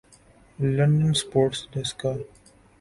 London sports 0.59 1.59
ڈیسکا 1.71 2.11